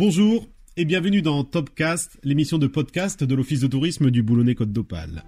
[0.00, 5.24] Bonjour et bienvenue dans Topcast, l'émission de podcast de l'Office de tourisme du Boulonnais-Côte d'Opale.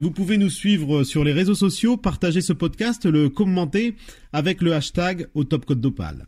[0.00, 3.94] Vous pouvez nous suivre sur les réseaux sociaux, partager ce podcast, le commenter
[4.32, 6.26] avec le hashtag au Top Côte d'Opale.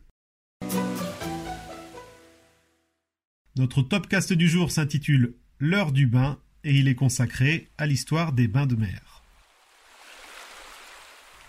[3.56, 8.46] Notre Topcast du jour s'intitule L'heure du bain et il est consacré à l'histoire des
[8.46, 9.21] bains de mer.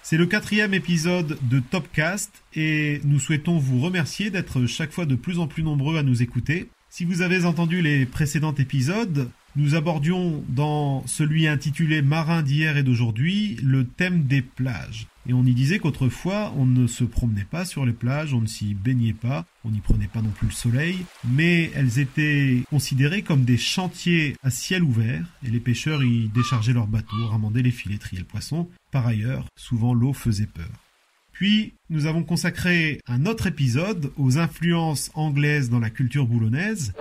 [0.06, 5.16] C'est le quatrième épisode de Topcast et nous souhaitons vous remercier d'être chaque fois de
[5.16, 6.70] plus en plus nombreux à nous écouter.
[6.90, 12.84] Si vous avez entendu les précédents épisodes, nous abordions dans celui intitulé Marin d'hier et
[12.84, 15.08] d'aujourd'hui le thème des plages.
[15.28, 18.48] Et on y disait qu'autrefois on ne se promenait pas sur les plages, on ne
[18.48, 23.22] s'y baignait pas, on n'y prenait pas non plus le soleil, mais elles étaient considérées
[23.22, 27.72] comme des chantiers à ciel ouvert, et les pêcheurs y déchargeaient leurs bateaux, ramandaient les
[27.72, 28.68] filets, triaient le poisson.
[28.92, 30.70] Par ailleurs, souvent l'eau faisait peur.
[31.32, 36.94] Puis, nous avons consacré un autre épisode aux influences anglaises dans la culture boulonnaise.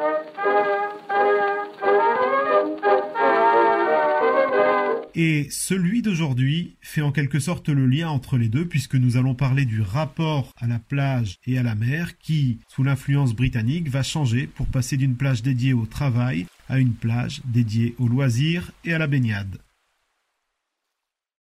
[5.14, 9.34] Et celui d'aujourd'hui fait en quelque sorte le lien entre les deux puisque nous allons
[9.34, 14.02] parler du rapport à la plage et à la mer qui, sous l'influence britannique, va
[14.02, 18.94] changer pour passer d'une plage dédiée au travail à une plage dédiée au loisir et
[18.94, 19.58] à la baignade.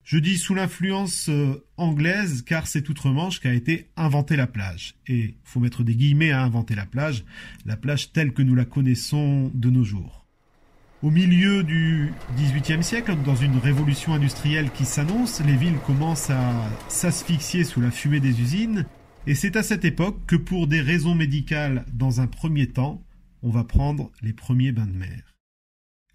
[0.03, 4.95] Je dis sous l'influence euh, anglaise car c'est Outre-Manche qui a été inventé la plage.
[5.07, 7.23] Et faut mettre des guillemets à inventer la plage,
[7.65, 10.22] la plage telle que nous la connaissons de nos jours.
[11.03, 16.53] Au milieu du XVIIIe siècle, dans une révolution industrielle qui s'annonce, les villes commencent à
[16.87, 18.85] s'asphyxier sous la fumée des usines,
[19.27, 23.03] et c'est à cette époque que pour des raisons médicales, dans un premier temps,
[23.41, 25.35] on va prendre les premiers bains de mer.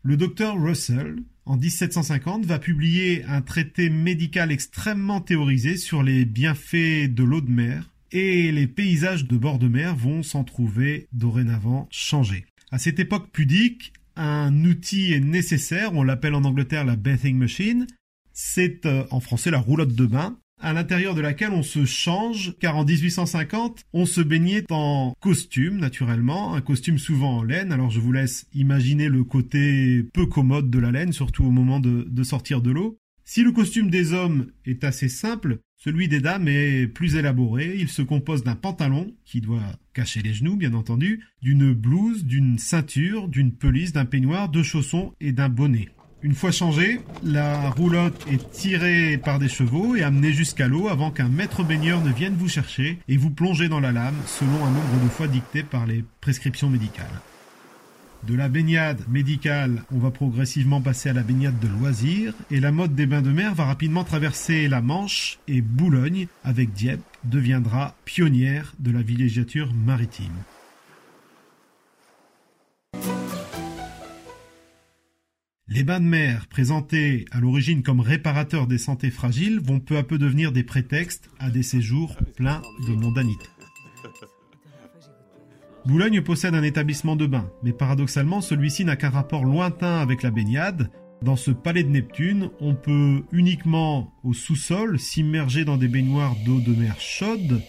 [0.02, 7.12] Le docteur Russell, en 1750, va publier un traité médical extrêmement théorisé sur les bienfaits
[7.12, 11.88] de l'eau de mer, et les paysages de bord de mer vont s'en trouver dorénavant
[11.90, 12.46] changés.
[12.70, 17.86] À cette époque pudique, un outil est nécessaire, on l'appelle en Angleterre la bathing machine.
[18.32, 22.54] C'est euh, en français la roulotte de bain, à l'intérieur de laquelle on se change,
[22.60, 27.90] car en 1850, on se baignait en costume, naturellement, un costume souvent en laine, alors
[27.90, 32.22] je vous laisse imaginer le côté peu commode de la laine, surtout au moment de
[32.22, 32.98] sortir de l'eau.
[33.24, 37.76] Si le costume des hommes est assez simple, celui des dames est plus élaboré.
[37.78, 39.62] Il se compose d'un pantalon, qui doit
[39.94, 45.14] cacher les genoux, bien entendu, d'une blouse, d'une ceinture, d'une pelisse, d'un peignoir, de chaussons
[45.20, 45.88] et d'un bonnet.
[46.20, 51.12] Une fois changée, la roulotte est tirée par des chevaux et amenée jusqu'à l'eau avant
[51.12, 54.70] qu'un maître baigneur ne vienne vous chercher et vous plonger dans la lame selon un
[54.70, 57.06] nombre de fois dicté par les prescriptions médicales.
[58.26, 62.72] De la baignade médicale, on va progressivement passer à la baignade de loisirs, et la
[62.72, 67.94] mode des bains de mer va rapidement traverser la Manche et Boulogne, avec Dieppe, deviendra
[68.04, 70.34] pionnière de la villégiature maritime.
[75.68, 80.02] Les bains de mer, présentés à l'origine comme réparateurs des santé fragiles, vont peu à
[80.02, 83.46] peu devenir des prétextes à des séjours pleins de mondanité.
[85.88, 90.30] Boulogne possède un établissement de bain, mais paradoxalement celui-ci n'a qu'un rapport lointain avec la
[90.30, 90.90] baignade.
[91.22, 96.60] Dans ce palais de Neptune, on peut uniquement au sous-sol s'immerger dans des baignoires d'eau
[96.60, 97.62] de mer chaude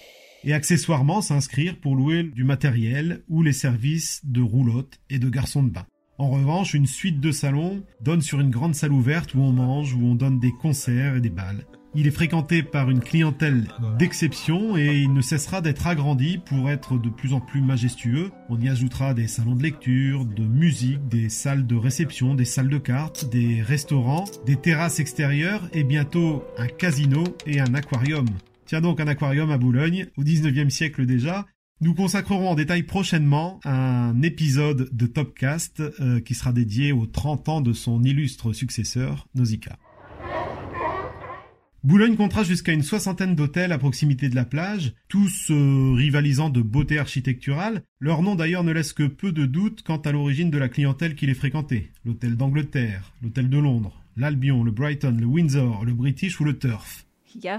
[0.44, 5.64] et accessoirement s'inscrire pour louer du matériel ou les services de roulotte et de garçons
[5.64, 5.86] de bain.
[6.18, 9.94] En revanche, une suite de salons donne sur une grande salle ouverte où on mange,
[9.94, 11.64] où on donne des concerts et des balles.
[11.96, 13.68] Il est fréquenté par une clientèle
[13.98, 18.32] d'exception et il ne cessera d'être agrandi pour être de plus en plus majestueux.
[18.48, 22.70] On y ajoutera des salons de lecture, de musique, des salles de réception, des salles
[22.70, 28.28] de cartes, des restaurants, des terrasses extérieures et bientôt un casino et un aquarium.
[28.68, 31.48] Tiens donc un aquarium à Boulogne, au 19e siècle déjà.
[31.82, 37.50] Nous consacrerons en détail prochainement un épisode de Topcast euh, qui sera dédié aux 30
[37.50, 39.80] ans de son illustre successeur, Nausicaa.
[41.82, 46.62] Boulogne comptera jusqu'à une soixantaine d'hôtels à proximité de la plage, tous euh, rivalisant de
[46.62, 47.84] beauté architecturale.
[48.02, 51.16] Leur nom d'ailleurs ne laisse que peu de doutes quant à l'origine de la clientèle
[51.16, 51.92] qui les fréquentait.
[52.04, 57.06] L'hôtel d'Angleterre, l'hôtel de Londres, l'Albion, le Brighton, le Windsor, le British ou le Turf.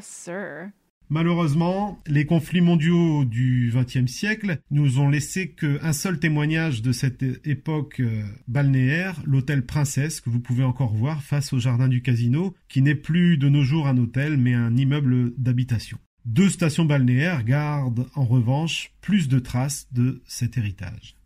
[0.03, 0.71] Sir.
[1.13, 7.25] Malheureusement, les conflits mondiaux du XXe siècle nous ont laissé qu'un seul témoignage de cette
[7.45, 12.55] époque euh, balnéaire, l'hôtel Princesse, que vous pouvez encore voir face au jardin du casino,
[12.69, 15.99] qui n'est plus de nos jours un hôtel mais un immeuble d'habitation.
[16.27, 21.17] Deux stations balnéaires gardent en revanche plus de traces de cet héritage.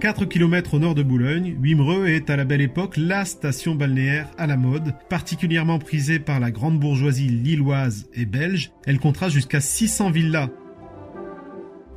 [0.00, 4.30] 4 km au nord de Boulogne, Wimereux est à la belle époque la station balnéaire
[4.38, 8.72] à la mode, particulièrement prisée par la grande bourgeoisie lilloise et belge.
[8.86, 10.48] Elle comptera jusqu'à 600 villas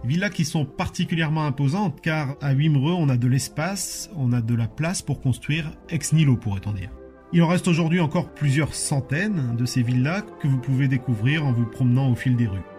[0.04, 4.54] Villas qui sont particulièrement imposantes car à Wimereux on a de l'espace, on a de
[4.54, 6.90] la place pour construire ex nihilo pourrait-on dire.
[7.32, 11.54] Il en reste aujourd'hui encore plusieurs centaines de ces villas que vous pouvez découvrir en
[11.54, 12.73] vous promenant au fil des rues.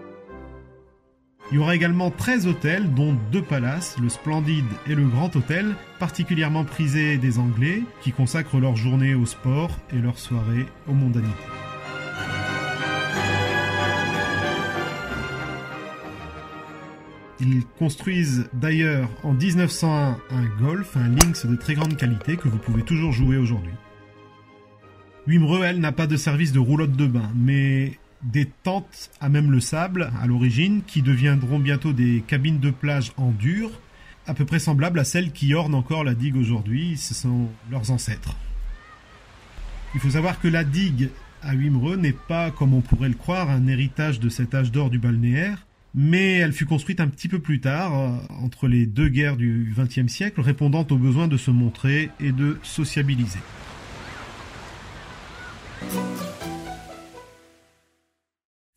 [1.50, 5.74] Il y aura également 13 hôtels, dont deux palaces, le Splendide et le Grand Hôtel,
[5.98, 11.30] particulièrement prisés des Anglais, qui consacrent leur journée au sport et leur soirée aux mondanités.
[17.40, 22.58] Ils construisent d'ailleurs en 1901 un Golf, un Lynx de très grande qualité que vous
[22.58, 23.72] pouvez toujours jouer aujourd'hui.
[25.26, 29.60] Elle, n'a pas de service de roulotte de bain, mais des tentes à même le
[29.60, 33.70] sable à l'origine qui deviendront bientôt des cabines de plage en dur,
[34.26, 37.90] à peu près semblables à celles qui ornent encore la digue aujourd'hui, ce sont leurs
[37.90, 38.36] ancêtres.
[39.94, 41.10] Il faut savoir que la digue
[41.42, 44.90] à Wimereux n'est pas, comme on pourrait le croire, un héritage de cet âge d'or
[44.90, 49.08] du balnéaire, mais elle fut construite un petit peu plus tard, euh, entre les deux
[49.08, 53.38] guerres du XXe siècle, répondant aux besoins de se montrer et de sociabiliser.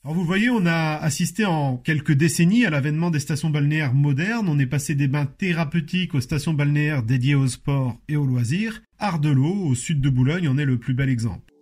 [0.10, 4.48] Vous voyez, on a assisté en quelques décennies à l'avènement des stations balnéaires modernes.
[4.50, 8.82] On est passé des bains thérapeutiques aux stations balnéaires dédiées au sport et aux loisirs.
[9.00, 11.54] Ardelot, au sud de Boulogne, en est le plus bel exemple.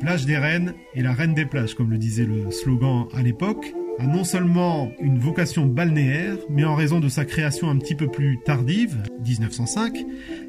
[0.00, 3.74] plage des reines et la reine des plages, comme le disait le slogan à l'époque,
[4.00, 8.08] a non seulement une vocation balnéaire, mais en raison de sa création un petit peu
[8.08, 9.94] plus tardive, 1905,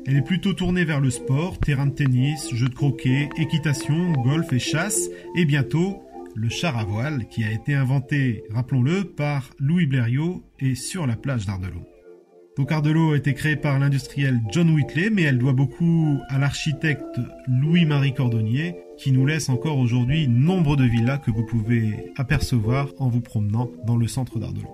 [0.08, 4.54] elle est plutôt tournée vers le sport, terrain de tennis, jeux de croquet, équitation, golf
[4.54, 6.02] et chasse, et bientôt
[6.34, 11.18] le char à voile qui a été inventé, rappelons-le, par Louis Blériot et sur la
[11.18, 11.91] plage d'Ardelot.
[12.70, 18.14] Ardelot a été créée par l'industriel John Whitley, mais elle doit beaucoup à l'architecte Louis-Marie
[18.14, 23.22] Cordonnier, qui nous laisse encore aujourd'hui nombre de villas que vous pouvez apercevoir en vous
[23.22, 24.70] promenant dans le centre d'Ardelot.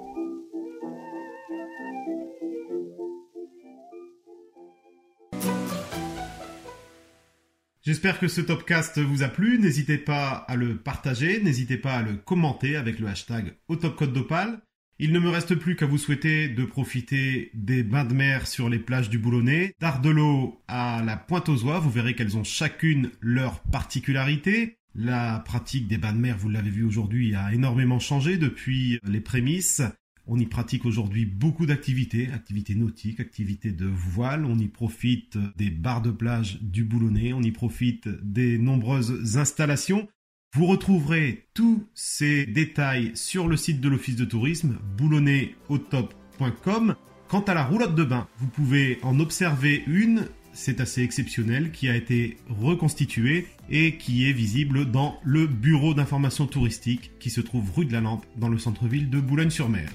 [7.87, 9.59] J'espère que ce topcast vous a plu.
[9.59, 14.59] N'hésitez pas à le partager, n'hésitez pas à le commenter avec le hashtag d'Opale.
[14.99, 18.67] Il ne me reste plus qu'à vous souhaiter de profiter des bains de mer sur
[18.67, 21.77] les plages du Boulonnais, d'Ardelot à la Pointe aux Oies.
[21.77, 24.79] Vous verrez qu'elles ont chacune leur particularité.
[24.95, 29.21] La pratique des bains de mer, vous l'avez vu aujourd'hui, a énormément changé depuis les
[29.21, 29.83] prémices.
[30.25, 35.69] On y pratique aujourd'hui beaucoup d'activités, activités nautiques, activités de voile, on y profite des
[35.69, 40.07] bars de plage du Boulonnais, on y profite des nombreuses installations.
[40.53, 46.95] Vous retrouverez tous ces détails sur le site de l'Office de tourisme boulonnais-au-top.com.
[47.27, 51.89] Quant à la roulotte de bain, vous pouvez en observer une, c'est assez exceptionnel, qui
[51.89, 57.69] a été reconstituée et qui est visible dans le bureau d'information touristique qui se trouve
[57.75, 59.89] rue de la Lampe dans le centre-ville de Boulogne-sur-Mer.